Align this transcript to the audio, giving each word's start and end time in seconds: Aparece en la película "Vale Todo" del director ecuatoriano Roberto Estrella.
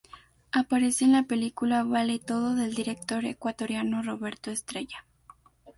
Aparece 0.51 1.05
en 1.05 1.11
la 1.11 1.21
película 1.21 1.83
"Vale 1.83 2.17
Todo" 2.17 2.55
del 2.55 2.73
director 2.73 3.23
ecuatoriano 3.23 4.01
Roberto 4.01 4.49
Estrella. 4.49 5.05